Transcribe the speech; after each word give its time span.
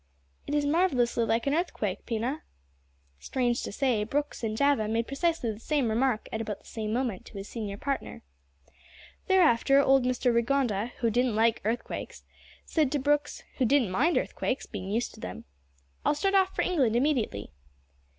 "It 0.47 0.55
is 0.55 0.65
marvellously 0.65 1.25
like 1.25 1.45
an 1.45 1.53
earthquake, 1.53 2.07
Pina." 2.07 2.41
Strange 3.19 3.61
to 3.61 3.71
say, 3.71 4.03
Brooks 4.03 4.43
in 4.43 4.55
Java 4.55 4.87
made 4.87 5.05
precisely 5.05 5.51
the 5.51 5.59
same 5.59 5.89
remark, 5.91 6.27
at 6.33 6.41
about 6.41 6.59
the 6.61 6.65
same 6.65 6.91
moment, 6.91 7.23
to 7.27 7.37
his 7.37 7.47
senior 7.47 7.77
partner. 7.77 8.23
Thereafter 9.27 9.79
old 9.79 10.03
Mr 10.05 10.33
Rigonda, 10.33 10.93
who 11.01 11.11
didn't 11.11 11.35
like 11.35 11.61
earthquakes, 11.63 12.23
said 12.65 12.91
to 12.93 12.97
Brooks 12.97 13.43
who 13.59 13.65
didn't 13.65 13.91
mind 13.91 14.17
earthquakes, 14.17 14.65
being 14.65 14.89
used 14.89 15.13
to 15.13 15.19
them 15.19 15.45
"I'll 16.03 16.15
start 16.15 16.33
off 16.33 16.55
for 16.55 16.63
England 16.63 16.95
immediately." 16.95 17.51